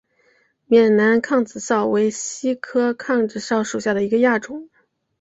[0.65, 4.67] 缅南杭子梢为豆科杭子梢属下的一个亚种。